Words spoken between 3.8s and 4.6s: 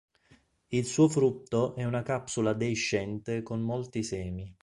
semi.